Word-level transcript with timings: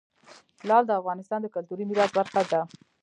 لعل 0.67 0.83
د 0.87 0.91
افغانستان 1.01 1.39
د 1.41 1.47
کلتوري 1.55 1.83
میراث 1.89 2.11
برخه 2.19 2.41
ده. 2.51 2.61